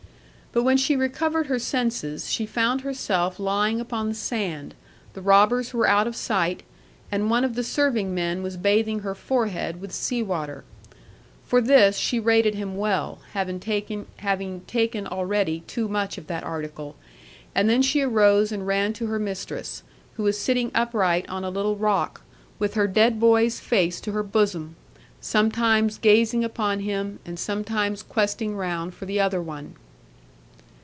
[0.53, 4.75] But when she recovered her senses, she found herself lying upon the sand,
[5.13, 6.63] the robbers were out of sight,
[7.09, 10.65] and one of the serving men was bathing her forehead with sea water.
[11.45, 14.07] For this she rated him well, having taken
[15.07, 16.97] already too much of that article;
[17.55, 19.83] and then she arose and ran to her mistress,
[20.17, 22.23] who was sitting upright on a little rock,
[22.59, 24.75] with her dead boy's face to her bosom,
[25.21, 29.75] sometimes gazing upon him, and sometimes questing round for the other one.